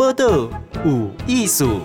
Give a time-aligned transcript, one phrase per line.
[0.00, 0.48] 报道
[0.82, 1.80] 有艺术。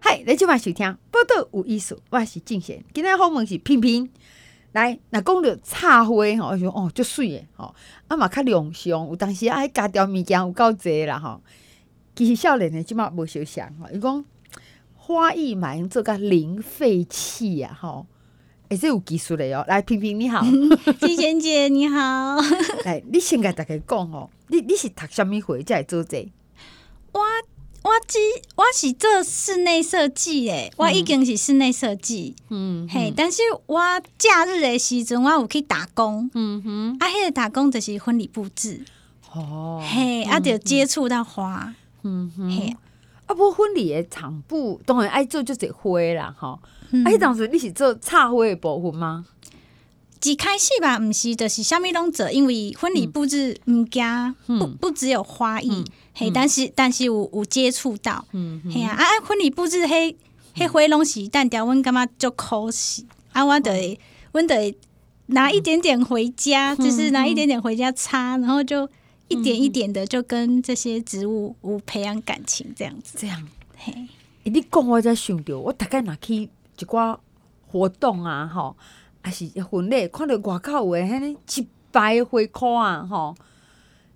[0.00, 2.82] 嗨，你今晚收听报道有艺术，我是静贤。
[2.94, 4.10] 今天好问是萍萍。
[4.72, 7.74] 来，那讲到插花吼，我说哦，足水诶吼，
[8.08, 11.42] 啊嘛较亮相，有当时爱加条物件有够济啦吼。
[12.16, 14.24] 其实少年诶，即马无相像吼，伊讲
[14.94, 18.06] 花艺嘛用做甲零废弃啊吼，
[18.72, 19.64] 诶，这有技术的哦。
[19.68, 20.42] 来，萍萍你好，
[21.00, 22.38] 金贤姐你好。
[22.84, 26.30] 来，你先甲大家讲哦，你你是读什物会才会做这个？
[27.12, 27.20] 我。
[27.84, 28.16] 我只
[28.54, 33.80] 我是做室内设计诶，我已经是室内设计，嗯，嘿，嗯、但是我
[34.16, 38.84] 假日的时阵，我有去打工，嗯哼，啊，迄、那个打工就是婚礼布置，
[39.34, 42.76] 哦，嘿，啊，就接触到花，嗯哼，嘿，
[43.32, 49.24] 啊，不过婚礼的场布当然爱做就是花啦，吼，嗯、啊，迄当时你是做插花的部分吗？
[50.24, 55.70] 一开始吧，毋是，就是虾物拢做，因为婚礼布置物件不不只有花艺。
[55.70, 55.84] 嗯。
[56.14, 60.14] 嘿，但是但是有有接触到，嗯，嘿啊，啊婚礼布置迄
[60.54, 63.98] 迄花拢是单调，阮感觉足可惜，啊，我得
[64.32, 64.76] 阮得
[65.26, 68.86] 拿一点点回家，就是拿一点点回家插，然后就
[69.32, 74.06] 一点一点的就跟这些植物有培养感情，这样子，这样，嘿，
[74.44, 77.16] 你讲我才想到，我大概若去一寡
[77.66, 78.76] 活动啊，吼，
[79.22, 83.34] 还是婚礼，看到外口有诶，迄一排花块啊，吼。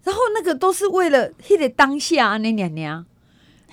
[0.04, 3.04] 然后那个都是为了迄个当下那娘娘，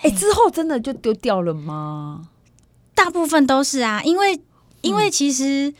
[0.02, 2.30] 哎，之后真的就丢掉了吗？
[2.96, 4.40] 大部分都是啊，因为
[4.82, 5.74] 因为其实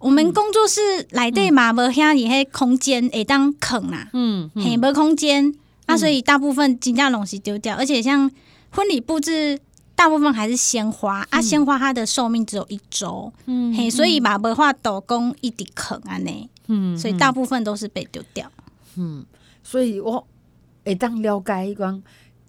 [0.00, 7.76] 我们工作室内底嘛，无遐尔迄空间会当坑啦，嗯，嘿，无空间啊，所以大部分金价拢是丢掉。
[7.76, 8.28] 而且像
[8.70, 9.60] 婚礼布置，
[9.94, 18.50] 大部分还是鲜花啊，鲜花它的寿命只有一周，嗯，嘿，所以嘛无法度工一直坑安尼，嗯，所以大部分都是被丢掉，
[18.96, 19.24] 嗯。
[19.62, 20.26] 所以我
[20.84, 22.02] 会当了解一讲，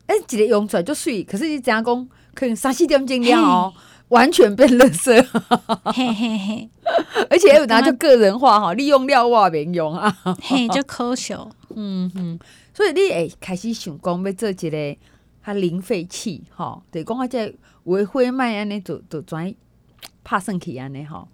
[0.08, 5.12] 哎、欸，一个用出来就水，可是你怎样讲，可能三四点钟了哦，嘿完全变垃圾。
[5.92, 6.70] 嘿嘿嘿，
[7.30, 11.50] 而且有拿就个人化哈，利用料我免用啊，嘿，就可笑。
[11.76, 12.40] 嗯哼，
[12.74, 14.98] 所以你会开始想讲要做一个
[15.42, 17.54] 它零废弃哈，对，讲啊这
[17.86, 19.54] 维花卖安尼就就转
[20.24, 21.26] 拍算去安尼哈，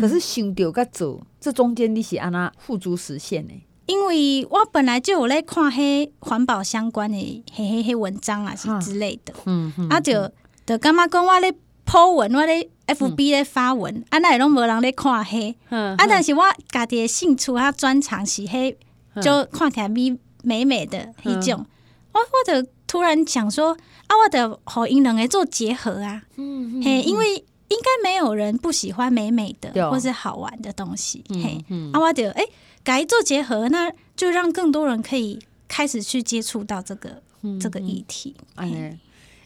[0.00, 3.52] 可是想到甲做，这中间你是安那付诸实现呢？
[3.86, 10.28] 因为我本来就有咧看迄环保相关的嘿嘿嘿文章啊，是之类的，嗯嗯，啊就
[10.66, 11.54] 就感觉讲我咧
[11.88, 18.76] po 文，我咧 FB 咧发文，啊那拢无人咧看迄，嗯、啊但是我家己的兴趣啊专长是迄，
[19.22, 21.64] 就看起来美美美的迄种，
[22.12, 23.72] 我我就突然想说，
[24.06, 32.44] 啊我得和因两个做结合啊，嗯，嘿，因为应该没有人不喜欢美美的或是好玩的东西，嘿，啊我就诶。
[32.84, 37.22] 改做结合，那就让更多人可以开始去接触到这个、
[37.60, 38.34] 这个议题。
[38.54, 38.98] 哎，嘿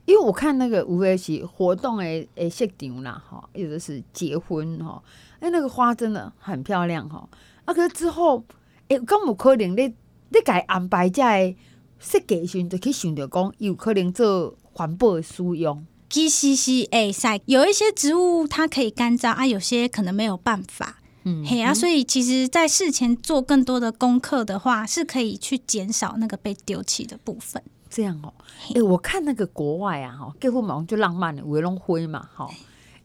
[0.05, 5.03] 因为我看那个五月是活动诶诶，现场啦哈，有的是结婚哈，
[5.41, 7.29] 哎，那个花真的很漂亮哈。
[7.65, 8.45] 啊，可是之后
[8.89, 9.95] 哎，敢有可能你
[10.31, 11.55] 你改安排在
[11.99, 15.87] 设计时就可以想到讲有可能做环保的使用。
[16.11, 20.99] 其实是诶，晒有一些植物它可以干燥啊，有些可能没有办法。
[21.25, 27.63] 嗯，嘿啊，所以其实，在事前做更多的功课的话，是可以去减少那个被丢弃的部分。
[27.95, 28.33] 这样哦，
[28.71, 32.49] 哎、欸，我看那个国外啊，哈，结婚嘛就浪漫了，围龙灰嘛，哈，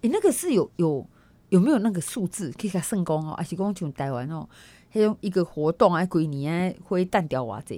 [0.02, 1.06] 哎，那个是有有
[1.50, 3.36] 有没有那个数字可以看成功哦？
[3.38, 4.48] 还是讲像台湾哦，
[4.90, 7.62] 还有一个活动啊，几年会淡掉哇？
[7.66, 7.76] 这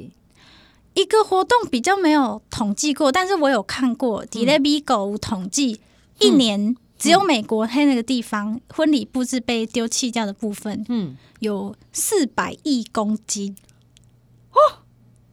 [0.93, 5.81] 一个活动比较没有统计过，但是我有看过，迪勒比狗统计
[6.19, 6.75] 一年。
[6.99, 13.55] 只有美国它那个地方婚礼布置被丢弃掉的部分，嗯，有四百亿公斤。
[13.55, 13.68] 哦，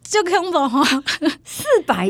[0.08, 0.84] 就恐怖哈，
[1.44, 2.08] 四百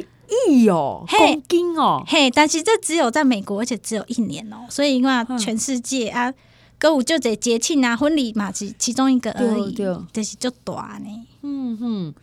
[0.48, 6.32] 亿哦，公斤哦，嘿，但是这只有在美国，而且只有一年哦，所以因为全世界啊，
[6.78, 12.14] 歌舞就这节庆啊，婚礼嘛是其中一个而已，就是就大呢，嗯哼。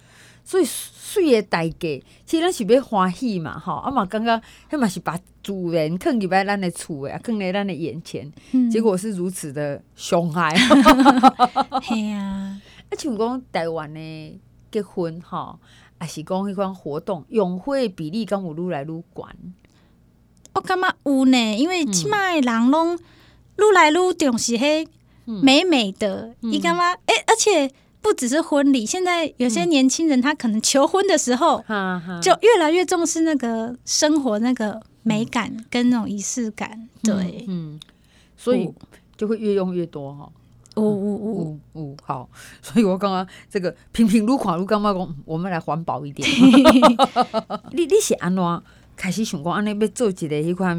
[0.46, 4.40] 所以水的代价，其实咱是要欢喜嘛，吼，啊嘛刚刚
[4.70, 10.54] 迄嘛是把主人囥入来咱的厝诶，啊，囥在咱的眼前，嗯、结果是如此的伤害。
[11.81, 14.40] 嘿啊， 啊像讲台湾的
[14.74, 15.60] 结婚，吼，
[16.00, 19.25] 还是讲迄款活动，用花的比例敢有愈来愈悬？
[20.54, 24.88] 我感觉有呢，因为即卖人拢愈来愈重视迄
[25.25, 27.72] 美美的，伊感觉诶，而且。
[28.04, 31.64] 不只是婚礼，现在有些年轻人他可能求婚的时候，
[32.22, 36.90] 就越来越重视那个生活那个美感跟那种仪式感。
[37.02, 37.80] 对，嗯，
[38.36, 38.70] 所以
[39.16, 40.30] 就会越用越多哈。
[40.75, 42.28] 呜呜呜呜，好，
[42.62, 46.28] 所以我刚刚这个平平如垮如刚刚讲，我们来环保一点。
[47.72, 48.64] 你你是安怎
[48.96, 50.78] 开始想讲安尼要做一个迄款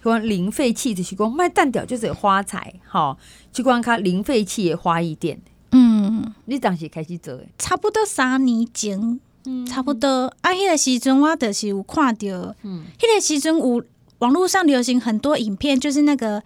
[0.00, 3.18] 迄款零废弃，就是讲卖单调就是花材，吼，
[3.52, 5.40] 即款较零废弃的花艺店。
[5.72, 7.44] 嗯，你当时开始做的？
[7.58, 10.32] 差不多三年前，嗯，差不多。
[10.40, 13.84] 啊，迄个时阵我就是有看到，嗯，迄个时阵有
[14.20, 16.42] 网络上流行很多影片，就是那个。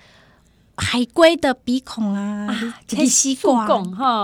[0.82, 2.48] 海龟的鼻孔啊，
[2.88, 3.66] 黑吸管，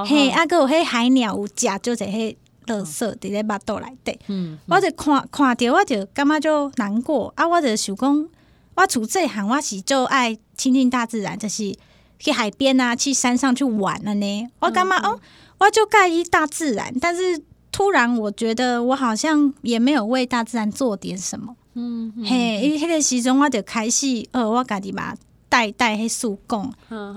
[0.05, 4.19] 嘿，啊，个有迄海鸟有食，就这些垃圾伫咧巴肚内底。
[4.27, 7.47] 嗯，我就看看着，我就感觉就难过啊！
[7.49, 8.29] 我就想讲，
[8.75, 11.75] 我处这行，我是就爱亲近大自然，就是
[12.19, 14.49] 去海边啊，去山上去玩了呢。
[14.61, 15.19] 我感觉哦，
[15.59, 17.41] 我就介意大自然，但是
[17.73, 21.57] 突然我觉得我好像也没有为大自然做点什么。
[21.75, 25.15] 嗯，嘿，因为迄个时阵我就开始，呃，我家己嘛。
[25.49, 26.73] 带带黑塑供，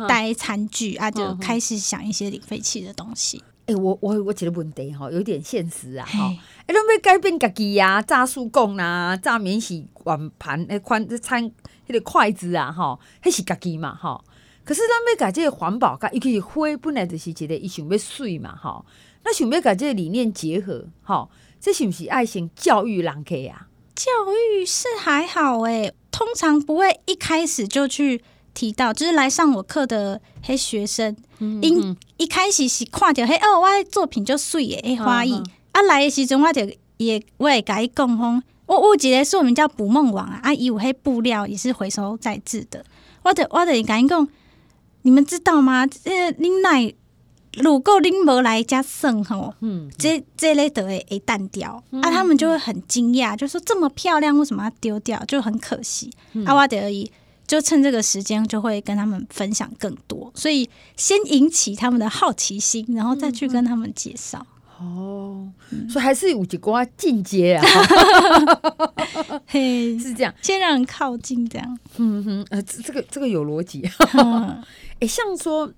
[0.07, 3.43] 带餐具啊，就开始想一些零废弃的东西。
[3.67, 6.33] 哎、欸，我我我觉得问题哈，有点现实啊哈。
[6.65, 11.43] 哎，拢要改变家己呀，炸塑供啦，炸免洗碗盘，哎，宽餐
[11.87, 14.23] 迄个筷子啊，哈，迄是家己嘛哈。
[14.63, 18.83] 可是咱要改这个环保，甲尤其是花本来就是一个伊想要水嘛哈。
[19.23, 21.29] 那想要改这个理念结合，哈，
[21.59, 23.67] 这是不是爱心教育人客啊？
[23.93, 25.93] 教育是还好哎、欸。
[26.11, 28.21] 通常不会一开始就去
[28.53, 35.41] 提到，就是来上我课的黑学生，因、嗯、一开始是看到嘿哦，我的作品就水耶，嘿花艺
[35.71, 42.85] 啊来的时阵，我就也我也甲伊讲吼，我我记得是我们叫捕梦网啊，啊伊有黑布料也是回收再制的，
[43.23, 44.27] 我得我得甲伊讲，
[45.03, 45.87] 你们知道吗？
[46.03, 46.93] 呃，恁来。
[47.57, 55.21] 如果恁无来家送吼，嗯，这这类的会会淡掉，嗯、啊，他们就会很惊讶，就说这么漂亮，为什么要丢掉？
[55.25, 56.09] 就很可惜。
[56.31, 57.12] 嗯、啊，我得而已，
[57.45, 64.45] 就趁这个时间，就会跟他们分享更多，所以先引起他们的好奇心，然后再去跟他们介绍。
[64.80, 65.48] 哦，
[65.89, 67.63] 所以还是有几个进阶啊，
[69.45, 71.80] 嘿，是这样，先让人靠近这样。
[71.98, 73.81] 嗯哼，呃，这个这个有逻辑。
[73.83, 73.92] 哎、
[74.24, 74.63] 嗯
[75.01, 75.69] 欸，像说。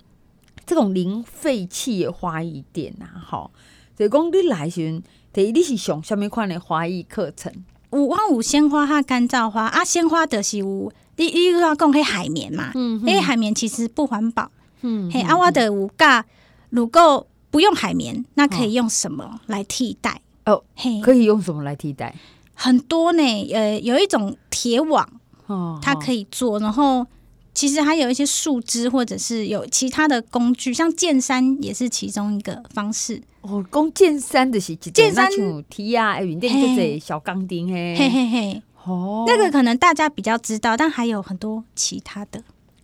[0.65, 3.50] 这种零废弃的花艺店呐，哈，
[3.98, 5.01] 所以讲你来时，
[5.31, 7.51] 第一你是上什么款的花艺课程？
[7.92, 14.50] 有我有鲜花和干燥花啊，鲜花的是有，你你要讲迄海绵嘛，嗯，因为海绵其实不环保，
[14.81, 16.24] 嗯，嘿，啊，我的有教，
[16.69, 20.21] 如果不用海绵，那可以用什么来替代？
[20.45, 22.15] 哦，嘿，可以用什么来替代？
[22.54, 23.24] 很多呢，
[23.54, 25.07] 呃，有一种铁网，
[25.48, 27.06] 哦，它可以做，然后。
[27.53, 33.21] 其实还有一些树枝，或者是有其他的工具，像剑山也是其中一个方式。
[33.41, 35.29] 哦，弓箭山的是剑山
[35.69, 38.61] 梯啊，云顶就是小钢钉嘿，嘿嘿嘿。
[38.85, 42.44] 哦，那个可能大家比较知道，但还有很多其他的，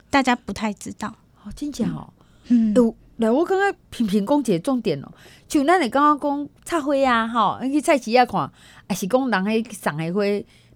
[0.10, 1.16] 大家不太知道。
[1.44, 2.14] 哦，真假哦。
[2.50, 2.74] 嗯。
[2.74, 5.12] 有来，我刚刚平平讲一个重点哦，
[5.48, 8.50] 就那你刚刚讲插花啊，哈，你去菜市啊看，
[8.90, 10.22] 也是讲人喺送的花。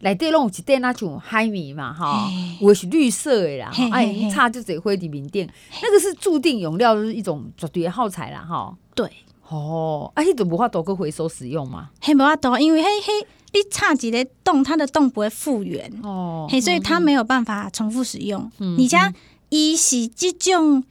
[0.03, 2.29] 内底拢有一点那种海绵嘛，哈，
[2.61, 5.49] 我嘿是绿色的啦，哎，插就只灰底面顶，
[5.81, 8.75] 那个是注定用料就，是一种绝对的耗材啦，哈。
[8.93, 9.09] 对，
[9.47, 11.89] 哦，啊，迄种无法度去回收使用嘛？
[12.01, 15.91] 嘿，无法度，因为嘿嘿，你插几个洞，它的洞不会复原。
[16.03, 18.51] 哦，嘿，所以它没有办法重复使用。
[18.59, 19.13] 嗯、你像
[19.49, 20.83] 伊是这种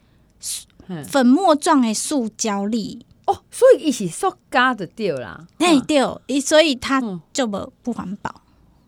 [1.06, 3.05] 粉末状的塑胶粒。
[3.25, 7.00] 哦，所以伊是塑胶的掉啦，哎掉，伊所以它
[7.33, 8.41] 就无不环保。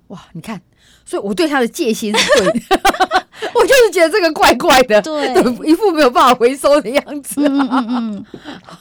[0.08, 0.60] 哇，你看，
[1.04, 2.80] 所以我对他的戒心是对的，
[3.54, 5.32] 我就是觉得这个怪怪的，对，
[5.66, 8.26] 一副没有办法回收的样子，嗯嗯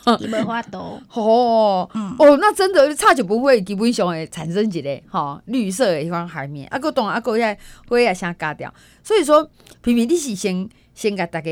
[0.06, 1.90] 嗯，你没法度哦，
[2.20, 9.50] 哦，那真的差就不会基本上会产生一个哈绿色的一块海绵，啊个洞啊个在会啊先割掉，所以说
[9.82, 11.50] 平平你是先先给大家，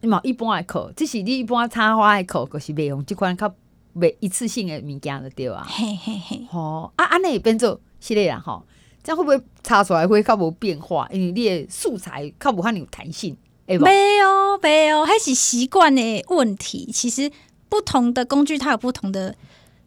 [0.00, 3.54] 你冇一般的课，这是你一般插花的课，可是袂用这款较
[3.94, 8.62] 袂一次性的物件的对啊，嘿嘿嘿，哦，啊安尼变做系列啦哈。
[9.06, 11.06] 这样会不会擦出来会较无变化？
[11.12, 13.36] 因为你的素材较无遐尼有弹性。
[13.68, 16.90] 没有没有，还是习惯的问题。
[16.92, 17.30] 其实
[17.68, 19.36] 不同的工具它有不同的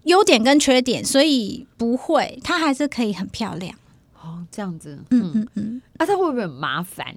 [0.03, 3.75] 优点跟缺点，所以不会，它还是可以很漂亮。
[4.21, 7.13] 哦，这样子，嗯嗯嗯，嗯啊，它会不会很麻烦？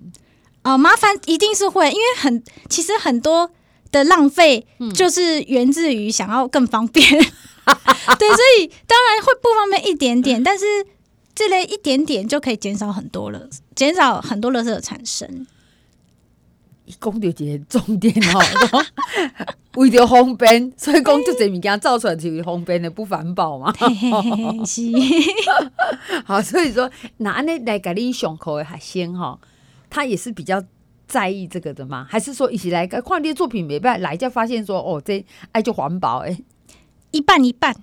[0.64, 3.48] 哦，麻烦一定是会，因为很其实很多
[3.92, 7.04] 的浪费就是源自于想要更方便。
[8.18, 10.64] 对，所以当然会不方便一点点，但是。
[11.34, 15.46] 这类一点点就可以减少很多了，减少很多垃圾的产生。
[16.84, 18.84] 一讲到一个重点哦，
[19.76, 23.72] 为了方便，所以讲就这物件造出来就是方便的不环保嘛。
[24.66, 24.82] 是，
[26.26, 29.38] 好，所以说拿那来给你上课的学生哈，
[29.88, 30.62] 他也是比较
[31.06, 32.04] 在意这个的吗？
[32.10, 36.36] 还是说一起来看这些作品没办法来就发现说哦，这爱就环保哎，
[37.12, 37.74] 一半一半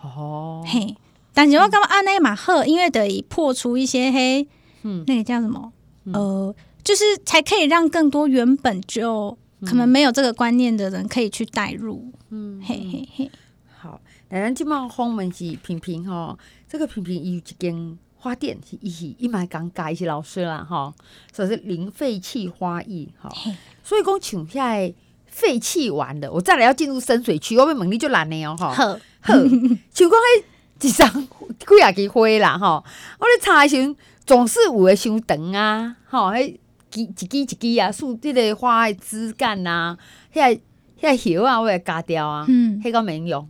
[0.00, 0.94] 哦嘿。
[1.34, 4.46] 但是我感觉安内马赫，因为得以破除一些黑，
[4.84, 5.72] 嗯，那个叫什么？
[6.12, 9.36] 呃，就是才可以让更多原本就
[9.66, 13.30] 可能没有这个观念的人可以去带入，嗯，嘿嘿嘿。
[13.76, 16.38] 好，那咱今麦访问是萍萍哈，
[16.68, 20.94] 这个平平有一间花店，是伊是伊嘛刚改一些老师啦哈，
[21.32, 23.28] 所以是零废弃花艺哈，
[23.82, 24.94] 所以讲像遐
[25.26, 28.84] 废弃完的，我再来要进入深水区，我要问你就难了哦哈，好，
[29.20, 30.44] 好，像讲迄。
[30.80, 32.84] 一张几啊支花啦，吼！
[33.18, 36.30] 我咧插的时阵总是有诶伤长啊，吼！
[36.32, 36.56] 迄
[36.90, 39.96] 支一支一支啊，树这个花的枝干啊，
[40.34, 40.58] 遐
[41.00, 43.48] 遐叶啊，我会割掉啊，嗯，迄个免用。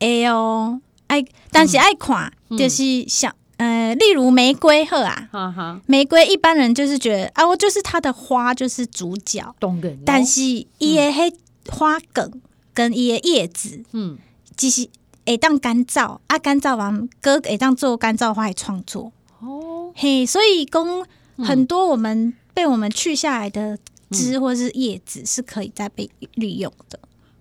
[0.00, 9.94] 会哦，爱，但是爱看，嗯、就是像呃，例如玫瑰好啊，哈哈，玫瑰一般人就是觉得啊，我就是它的花就是主角，懂的。
[10.06, 11.34] 但是伊诶迄
[11.70, 12.40] 花梗
[12.72, 14.16] 跟伊诶叶子，嗯，
[14.56, 14.88] 其实。
[15.26, 19.92] 会当干燥啊，干燥完，哥会当做干燥花来创作哦。
[19.94, 21.06] 嘿，所以讲
[21.38, 23.78] 很多我们被我们去下来的
[24.10, 26.98] 枝或是叶子是可以再被利用的。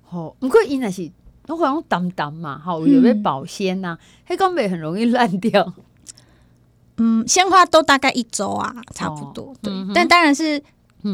[0.09, 1.11] 哦，不过因为是
[1.47, 3.97] 我好像淡淡嘛，好有没有保鲜呐？
[4.25, 5.73] 黑刚美很容易烂掉。
[6.97, 9.53] 嗯，鲜花都大概一周啊，差不多。
[9.61, 10.61] 对，但当然是，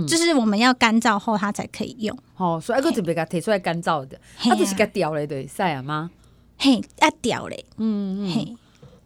[0.07, 2.15] 就是我们要干燥后它才可以用。
[2.35, 6.11] 哦，所以个准备给它提出来干燥的，它就是给掉了对，晒了吗？
[6.59, 8.57] 嘿，啊掉嘞，嗯嗯，嘿，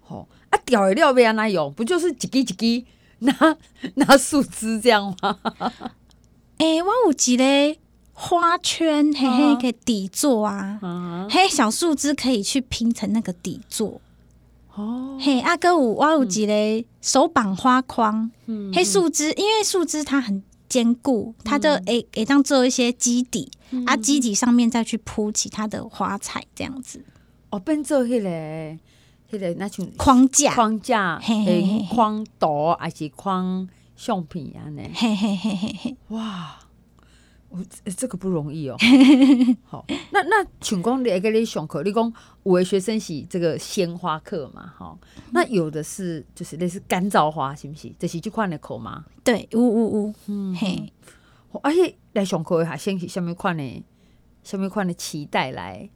[0.02, 2.86] 好，啊掉了料被安那用，不就是一支一支
[3.20, 3.34] 拿
[3.96, 5.40] 拿树枝这样吗？
[6.58, 7.80] 哎、欸，我有一个
[8.12, 14.02] 花圈，嘿嘿，可以底座啊，啊嘿，小树枝可以去拼成那个底座。
[14.76, 27.04] 哦，嘿，阿哥有我有一个手绑花框，嗯、嘿，树枝，因为树枝它很坚固，它就会会当做一些基底，嗯、啊，基底上面再去铺其他的花材，这样子。
[27.54, 28.30] 哦，变做迄个、
[29.32, 34.90] 迄个那像框架、框架、诶框图还是框相片安尼？
[34.92, 35.98] 嘿嘿嘿嘿嘿！
[36.08, 36.58] 哇，
[37.50, 37.64] 我
[37.96, 38.76] 这个不容易哦。
[39.66, 44.74] 好，那那请讲你个你上课，你讲有的学生是这个鲜花课嘛？
[44.76, 44.98] 哈，
[45.32, 47.94] 那有的是就是类似干燥花，是不是？
[48.00, 49.06] 这是这款的课吗？
[49.24, 50.92] 对，有有有，嗯嘿。
[51.62, 53.84] 而且来上课的学生是什么款的？
[54.44, 55.88] 什么款的期待来？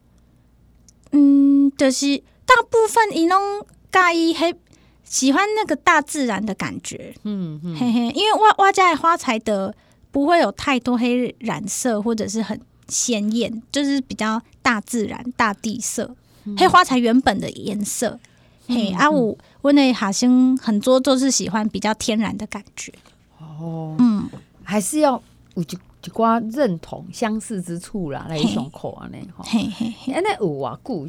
[1.12, 4.56] 嗯，就是大部分伊拢介意黑，
[5.04, 7.14] 喜欢那个大自然的感觉。
[7.24, 9.74] 嗯嗯，嘿嘿，因为我我家的花材的
[10.12, 16.16] 不会有太多黑染色或者是很鲜艳，就是比较大自然大地色。
[16.58, 18.20] 黑、嗯、花材原本的颜色，
[18.68, 22.94] 嗯、嘿，啊我我那好像很多都是喜欢比较天然的感觉。
[23.40, 24.30] 哦，嗯，
[24.64, 25.22] 还是要。
[26.08, 31.06] 一寡认同相似之处啦，来上课啊，呢吼，嘿嘿嘿，那有偌久？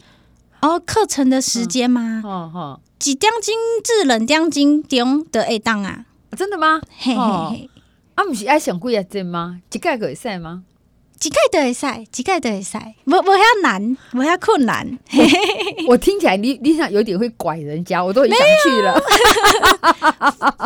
[0.60, 2.20] 哦，课程的时间吗？
[2.24, 6.04] 哦哦，几点钟至两点钟中的会当啊？
[6.36, 6.80] 真的吗？
[6.98, 7.70] 嘿嘿嘿，
[8.16, 9.60] 啊，不是爱上几啊钟吗？
[9.72, 10.64] 一盖个会使吗？
[11.22, 11.86] 一盖都会使，
[12.16, 14.98] 一盖都会使，无无遐难，无遐困难。
[15.86, 18.94] 我听起来你你想有点会拐人家，我都已经想去了。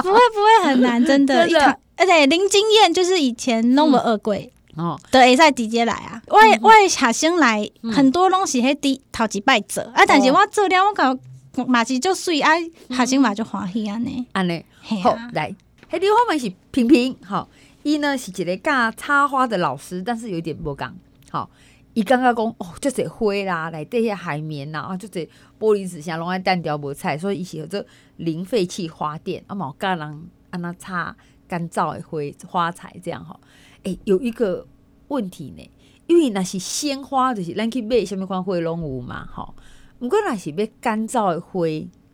[0.03, 1.47] 不会不会很难，真的。
[2.03, 6.21] 而且零经验就是以前弄个二柜哦，对，会使直接来啊。
[6.27, 9.85] 我我学生来很多拢是迄第头一摆做。
[9.95, 11.17] 啊，但是我做了我搞
[11.65, 12.51] 嘛是就水啊，
[12.91, 14.27] 学生嘛就欢喜安尼。
[14.33, 14.65] 安尼。
[15.01, 15.55] 好来，
[15.91, 17.49] 迄里后面是平平，好，
[17.85, 20.91] 伊呢是一个教插花的老师，但是有点无共。
[21.31, 21.49] 吼，
[21.95, 25.29] 伊刚刚讲哦，就这花啦，来这些海绵呐啊，就是
[25.61, 29.45] 玻璃纸箱拢爱单调无彩，所以伊是有这零废弃花店。
[29.47, 31.15] 啊，冇教人安那插。
[31.53, 33.39] 干燥的花花材这样哈，
[33.85, 34.67] 哎、欸，有一个
[35.09, 35.71] 问题呢，
[36.07, 39.55] 因为那是鲜花，就是咱去买什么款花拢有嘛，哈。
[39.99, 41.61] 不过那是要干燥的花，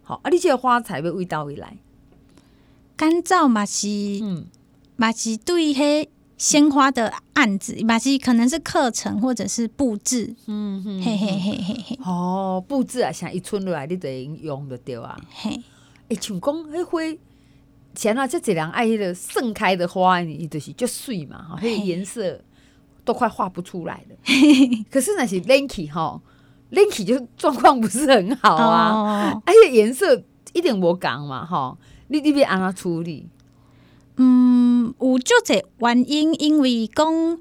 [0.02, 1.76] 吼，啊，你这个花材要味道会来？
[2.96, 3.86] 干燥嘛是，
[4.20, 4.46] 嗯，
[4.96, 11.98] 嘛是对迄鲜花的案子，嘛是可能是课程或者是布置，嗯哼，嘿嘿嘿嘿嘿。
[12.04, 15.50] 哦，布置啊，像一春来你得用的对啊，嘿，
[16.08, 16.98] 哎、欸，像讲迄花。
[17.94, 22.40] 前啊，这几两爱迄个盛开的花，伊就是就碎嘛，哈，那个颜色
[23.04, 24.16] 都快画不出来了。
[24.90, 26.20] 可是那是 Linky 哈
[26.70, 31.76] ，Linky 就状况不是很好啊，而且颜色一点无讲嘛，哈，
[32.06, 33.26] 你你别按怎处理。
[34.16, 37.38] 嗯，有就这原因，因为讲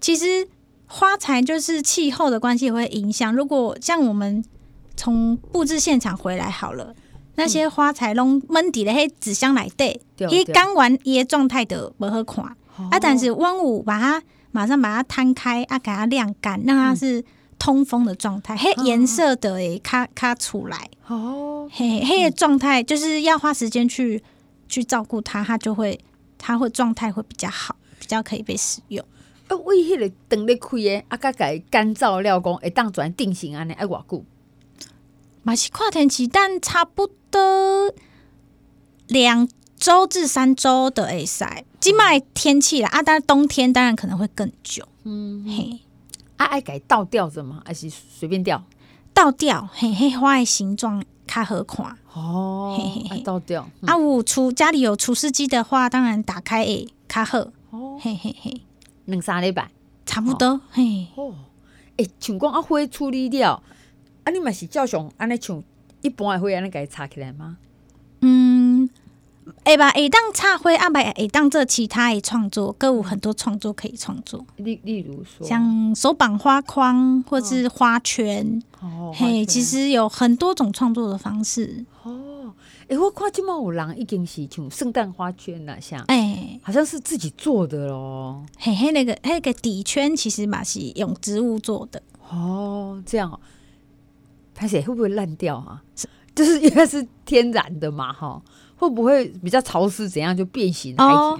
[0.00, 0.48] 其实
[0.86, 3.34] 花材就是气候的关系会影响。
[3.34, 4.42] 如果像我们
[4.96, 6.94] 从布置现场回来好了。
[7.38, 17.24] 那些花材拢闷底的黑纸箱来对，一干完伊的状态的不好看，哦、啊，但是温五把它马上把它摊开啊，给它晾干，让它是
[17.56, 20.90] 通风的状态，黑、嗯、颜色的诶，咔咔出来。
[21.06, 24.20] 哦，嘿黑的状态就是要花时间去
[24.68, 25.98] 去照顾它，它就会
[26.36, 29.04] 它会状态会比较好，比较可以被使用。
[29.46, 34.24] 啊，为迄个灯咧开诶，啊，甲改干燥了讲会当转定型安尼爱偌久？
[35.42, 37.92] 嘛是跨天气，但差不多
[39.06, 41.44] 两周至三周的会使。
[41.80, 44.84] 即卖天气啦，啊，但冬天当然可能会更久。
[45.04, 45.80] 嗯，嘿，
[46.36, 47.62] 啊，爱改倒吊着吗？
[47.64, 48.64] 还是随便吊？
[49.14, 51.96] 倒吊，嘿嘿，花的形状较好看。
[52.12, 53.68] 哦，嘿嘿嘿，倒吊。
[53.86, 57.38] 啊，有厨家里有厨师机的话，当然打开诶较好。
[57.70, 58.62] 哦，嘿嘿嘿。
[59.04, 59.70] 两三礼拜
[60.04, 61.06] 差不多，嘿。
[61.14, 61.32] 哦，
[61.96, 63.62] 诶，像讲啊，花处理掉，
[64.28, 65.62] 啊，你嘛是照常安尼像
[66.02, 67.56] 一般的花安尼给插起来吗？
[68.20, 68.86] 嗯，
[69.64, 74.44] 会吧，会当插花，啊，袂会当做其他的创作，各有很多创作可以创作。
[74.56, 81.86] 例例如说，像手绑花框或是花圈，哦，嘿，其实有很多种创作的方式。
[82.02, 82.52] 哦。
[82.82, 88.44] 哎、欸，我看今麦有人已经是像圣诞花圈了，像哎，欸、好像是自己做的咯。
[88.58, 92.02] 嘿嘿，那个那个底圈其实嘛是用植物做的。
[92.30, 93.40] 哦，这样，
[94.58, 95.80] 拍起来会不会烂掉啊？
[96.34, 98.40] 就是因为是天然的嘛，哈，
[98.76, 100.08] 会不会比较潮湿？
[100.08, 100.94] 怎样就变形？
[100.98, 101.38] 哦，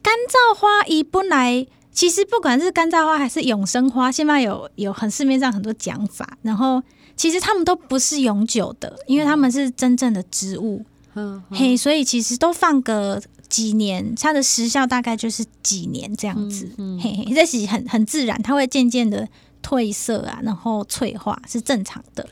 [0.00, 6.82] 干燥花一本来其实不管是干燥花还是永生花，现在有有很市面上很多讲法，然后。
[7.14, 10.82] 其实它们都不是永久的，因为它们是真正的植物，
[11.14, 19.28] 嗯，嘿，所以其实都放个几年，它的时效大概就是几年这样子，嗯嗯、嘿嘿，这是很很自然，它会渐渐的
[19.62, 22.28] 褪色啊，然后脆化是正常的，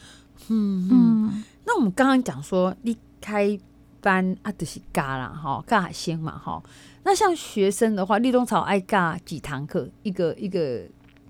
[0.49, 1.45] 嗯嗯。
[1.65, 3.59] 那我们刚刚讲说，你开
[4.01, 6.61] 班啊，就是教啦，哈，教海鲜嘛，哈。
[7.05, 9.89] 那像学生的话，立冬草爱教几堂课？
[10.03, 10.83] 一个一个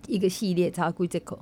[0.06, 1.38] 一个系列才会几节课？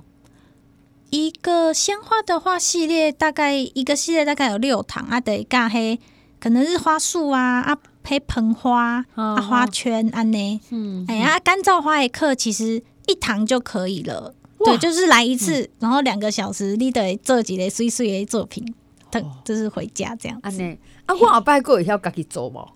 [1.11, 5.99] 一个鲜花的话，系列大概一个系列大概有六堂啊，得加黑
[6.39, 18.65] 可能是花束啊啊，配盆花啊花圈安呢，嗯，哎呀，干燥花的课其实一堂就可以了，对，就是来一次，然后两个小时，你得做几个碎碎的作品，
[19.09, 20.61] 等就是回家这样子。
[21.05, 22.67] 啊，我后摆过会晓家己做无？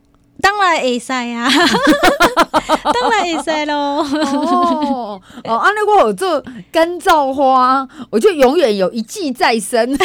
[0.41, 1.47] 当然会使啊，
[2.83, 4.03] 当然会使咯。
[4.03, 9.97] 哦哦，安尼我有做干燥花，我就永远有一技在身。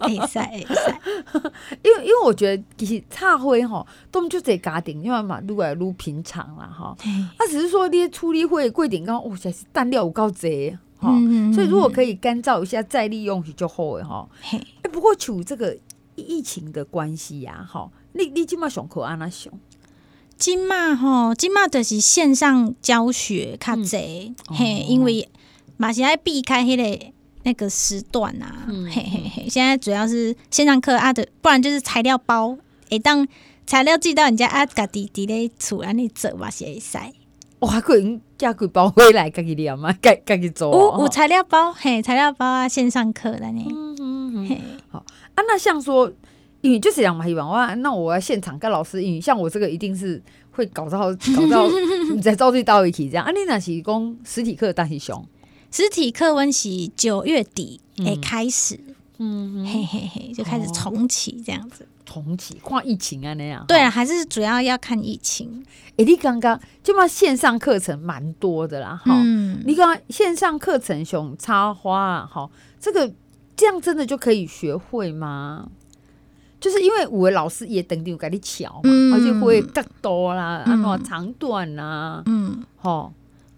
[0.00, 0.94] 会使会使，
[1.82, 6.96] 因为因为我觉得其实插花吼，都就这家庭，因为嘛愈来愈平常啦哈。
[7.38, 11.10] 他只是说啲处理花贵点高，哇塞，单料有够济哈。
[11.54, 14.26] 所以如果可以干燥一下再利用就好诶哈。
[14.50, 15.76] 哎，不过取这个
[16.20, 17.90] 疫情的关系呀，吼。
[18.12, 19.52] 你你今麦上课安那上？
[20.36, 25.28] 今麦吼，今麦就是线上教学较侪，嗯、嘿，因为
[25.76, 27.06] 嘛是爱避开迄个
[27.42, 29.48] 那个时段啊，嗯、嘿嘿嘿。
[29.48, 32.56] 现在主要是线上课啊的，不然就是材料包，
[32.90, 33.26] 会当
[33.66, 36.98] 材料寄到人家啊，家己伫咧厝安尼做嘛是会使。
[37.60, 40.72] 哇，可能寄几包回来家己念嘛，家家己做。
[40.72, 43.87] 有有材料包，嘿，材料包啊，线上课的呢。
[44.90, 44.98] 好
[45.34, 46.12] 啊，那像说。
[46.62, 51.68] 英语就是两嘛，希望我那我要现场跟老师，英语像我这个一定是会搞到搞到
[52.12, 53.24] 你在招最到一起这样。
[53.24, 55.24] 啊，你那是讲实体课但是熊
[55.70, 58.76] 实体课温习九月底诶开始，
[59.18, 61.86] 嗯，嘿嘿嘿，就开始重启这样子。
[62.04, 63.64] 重启看疫情啊那样。
[63.68, 65.64] 对啊，还是主要要看疫情。
[65.96, 69.12] 诶，你刚刚就嘛线上课程蛮多的啦，哈。
[69.14, 69.62] 嗯。
[69.64, 73.08] 你刚刚线上课程熊插花啊，哈，这个
[73.58, 75.68] 这样真的就可以学会吗？
[76.60, 83.12] 就是因为五位老师也等于给你乔嘛，嗯、而且会更多啦，啊，那长短啦，嗯，好，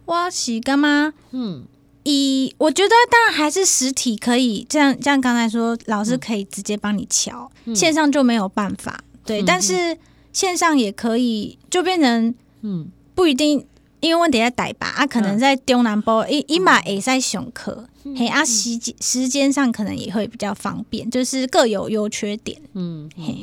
[0.07, 1.13] 我是干嘛？
[1.31, 1.65] 嗯，
[2.05, 9.97] 以我觉得当然还是实体可以，这样这样刚才说老师可以直接帮你瞧，嗯、线上就没有办法，对，嗯、但是
[10.33, 13.67] 线上也可以，就变成嗯不一定。
[14.01, 17.87] 因为问题在台北啊，可能在中南部，一一嘛会使上课，
[18.17, 22.59] 嘿啊时间时间上可能也会比较方便，就是各有优缺点。
[22.73, 23.37] 嗯嘿、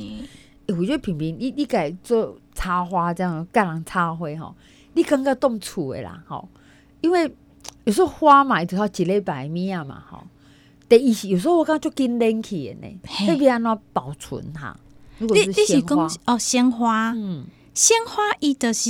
[0.65, 4.55] 欸，我觉得平平，你你改做插花这样，干人插花哈，
[4.93, 6.43] 你刚刚动厝的啦，哈，
[7.01, 7.31] 因为
[7.83, 10.23] 有时候花嘛，就要几礼拜米啊嘛，哈。
[10.89, 14.75] 第一是有时候我感觉就紧冷气的呢，特别安怎保存哈？
[15.19, 16.07] 如果是鲜花。
[16.25, 18.89] 哦，鲜花，嗯，鲜花伊就是。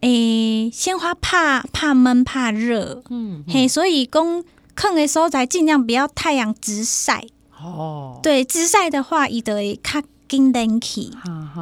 [0.00, 7.24] 诶，鲜花怕怕闷怕热，嗯，嗯，嘿，所以讲坑的时候在尽量不要太阳直晒。
[7.60, 11.10] 哦，对，直晒的话，伊就会较紧冷气。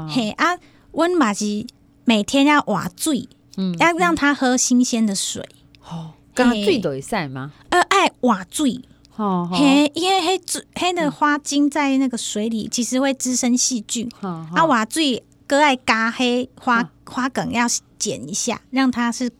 [0.08, 0.58] 嘿啊，
[0.92, 1.66] 阮嘛是
[2.04, 5.42] 每天要瓦水，嗯，要让它喝新鲜的水。
[5.88, 7.52] 哦，刚刚水都会晒吗？
[7.70, 8.82] 呃，爱瓦水。
[9.16, 14.06] 哦，嘿，因为黑水黑的花茎在那个水里，其实会滋生细菌。
[14.20, 17.66] 哦，啊，瓦水割爱加黑花花梗要
[17.98, 19.30] 剪一下，让它是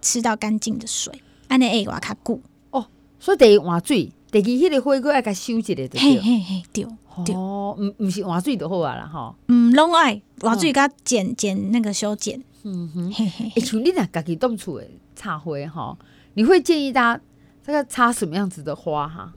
[0.00, 1.22] 吃到干净的水。
[1.48, 2.40] 安尼会瓦较久。
[2.70, 2.86] 哦，
[3.18, 5.88] 所以第换水，第二迄个花哥爱甲收一下对。
[5.88, 6.86] 嘿嘿嘿，对。
[7.34, 9.34] 哦，毋毋是换水就好啊啦，吼。
[9.48, 12.42] 嗯，拢爱换水甲剪剪那个修剪。
[12.64, 13.52] 嗯哼，嘿嘿。
[13.54, 15.96] 诶，像你若家己种厝诶插花吼，
[16.34, 17.22] 你会建议大家
[17.64, 19.32] 这个插什么样子的花哈？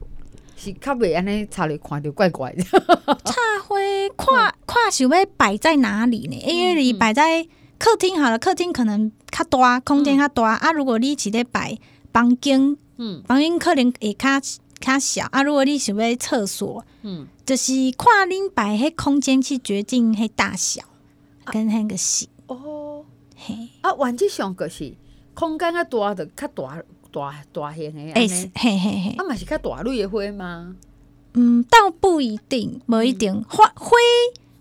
[0.57, 2.61] 是较袂安尼插咧看着怪怪的。
[2.63, 3.77] 插花
[4.17, 6.35] 看看想要摆在哪里呢？
[6.45, 7.47] 因为你摆在
[7.79, 10.71] 客厅好了，客厅可能较大，空间较大啊。
[10.71, 11.79] 如果你是咧摆
[12.13, 14.39] 房间，嗯，房间可能会较
[14.79, 15.41] 较小啊。
[15.41, 17.27] 如果你想要厕所，嗯。
[17.45, 20.83] 就是看恁摆迄空间去决定迄大小
[21.45, 23.03] 跟迄个是哦，
[23.35, 24.93] 嘿啊，原则上就是
[25.33, 30.75] 空间较大的较大大大型的，哎，嘿嘿嘿，啊嘛是较大类的花吗？
[31.33, 33.89] 嗯，倒不一定，无一定花花，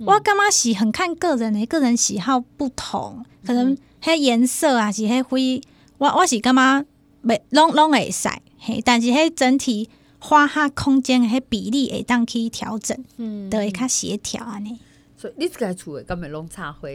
[0.00, 5.60] 我感觉是很看个人的，个人喜好不同，可能迄颜色啊是迄灰，
[5.98, 6.84] 我我是感觉
[7.24, 9.88] 袂拢拢会使，嘿，但是迄整体。
[10.20, 14.76] 花哈空间诶比例会当去调整，嗯，都会较协调安尼。
[15.16, 16.88] 所以你自家厝诶，敢会拢插花？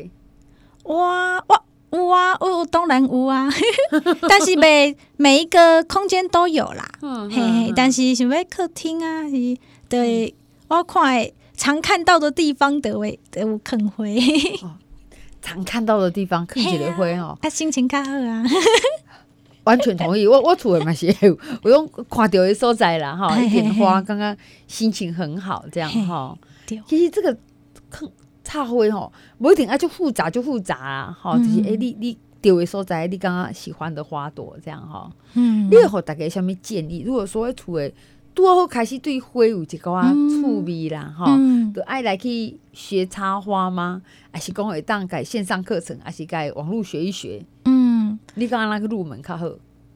[0.93, 3.49] 哇哇有啊，我当然有啊，
[4.27, 7.73] 但是每每一个空间都有啦，嗯、嘿嘿。
[7.73, 10.35] 但是想要客厅啊，是对，
[10.67, 11.25] 嗯、我看
[11.63, 14.03] 常看到的地方都会都有肯花。
[14.63, 14.75] 哦，
[15.41, 18.43] 常看到的地方看起来会哦，他、啊、心情较好啊。
[19.63, 21.07] 完全同意，我我厝诶嘛是，
[21.63, 24.35] 我用看到的所在啦哈，一点花，刚刚
[24.67, 26.37] 心情很好，这样哈。
[26.85, 27.37] 其实这个
[28.43, 35.09] 插花吼，不一定啊，就复杂就复杂啦，哈，就是诶，你你丢的所在，你刚刚喜欢的花朵这样哈。
[35.35, 37.03] 嗯，你会给大家什么建议？
[37.05, 37.93] 如果说厝诶
[38.33, 41.37] 多好开始对花有一个啊趣味啦，哈，
[41.73, 44.01] 就爱来去学插花吗？
[44.31, 47.45] 还是讲会当改线上课程，还是改网络学一学？
[47.65, 49.45] 嗯你刚刚那个入门较好？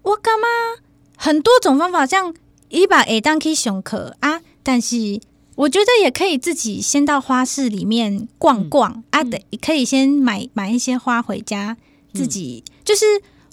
[0.04, 0.84] 我感觉
[1.18, 2.34] 很多种方法，像
[2.70, 4.42] 一把会当去上课啊。
[4.64, 5.20] 但是
[5.56, 11.78] 我觉得也可以自己先到花市里面逛逛、嗯、啊，对，可以先买买一些花回家，
[12.14, 13.06] 自己、嗯、就是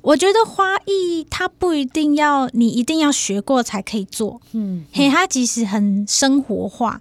[0.04, 7.00] 我觉得花艺它不一定要你一定要学过才可以做，嗯，嘿，它其实很生活化。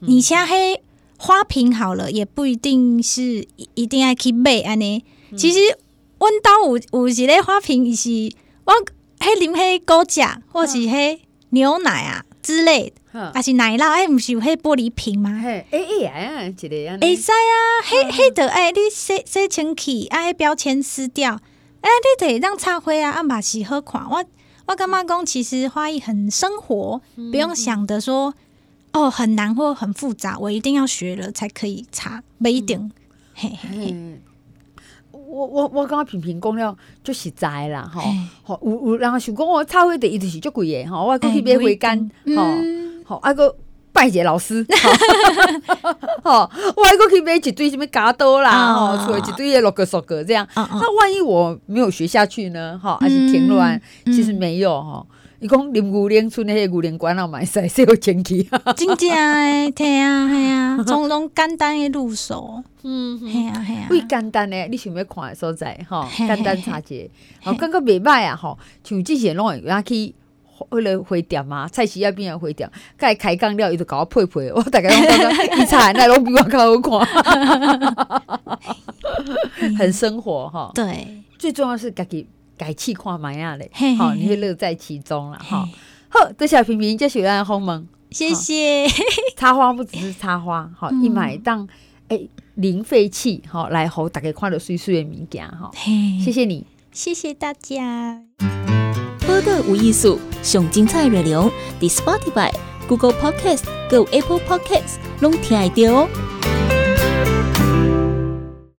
[0.00, 0.80] 嗯、你像黑
[1.18, 5.04] 花瓶好了，也不一定是一定要去买安尼，
[5.36, 5.58] 其实。
[6.16, 8.08] 阮兜有有一个花瓶，是
[8.64, 8.72] 我
[9.18, 11.18] 迄啉迄果汁，或是迄
[11.50, 15.42] 牛奶啊之类的，还是奶酪，哎，毋是有迄玻璃瓶吗？
[15.44, 21.38] 哎哎呀，一个样，会使啊，迄迄的哎你洗洗清气，啊，迄标签撕掉，
[21.84, 24.02] 哎，你得让插花啊，啊嘛是好看。
[24.08, 24.24] 我
[24.66, 28.32] 我感觉讲，其实花艺很生活，不用想的说
[28.92, 32.90] 哦很难或很复杂，我一定要学了才可以插，不一定。
[33.34, 34.20] 嘿嘿嘿。
[35.12, 38.00] 我我我刚刚平平讲了就实在啦，吼，
[38.44, 42.56] 吼有有人想讲我插花第一就是足贵的，吼，我过去买花杆，吼，
[43.04, 43.54] 吼，啊个
[43.94, 44.66] 拜一个老师，
[46.22, 55.06] 吼，我还过去买一堆什么嘎刀啦，吼，出一堆的六个、十个这样，那万一我没有学下去呢，哈，还是停乱，其实没有哈。
[55.40, 58.42] 伊讲林牛奶村那些牛奶罐啊，买晒是有钱去，
[58.74, 66.94] 真正诶，听啊，系啊，从拢简单诶入手，嗯，系啊，系啊，为简单诶，你想要看诶所在，吼，简单插者，
[67.42, 70.14] 好感觉袂歹啊，吼，像之前拢会让去
[70.70, 77.06] 为了花店嘛，菜市仔边个花店，该开讲了，伊就甲我配配，我 大概拢感觉伊插那拢比我较好看，
[79.78, 82.26] 很生活哈，对，最重要是家己。
[82.56, 85.68] 改气看买啊嘞，好，你会乐在其中了哈。
[86.08, 88.86] 好，多谢平平，这是咱访问，谢谢。
[89.36, 91.66] 插花不只是插花，好，一买当
[92.06, 95.68] 诶零废弃，好来好大家看到水水的物件哈。
[96.24, 98.22] 谢谢你，谢谢大家。
[99.26, 102.52] 播个无艺术，上精彩内容，The Spotify、
[102.86, 106.08] Google Podcast、Go Apple Podcast，拢听得到哦。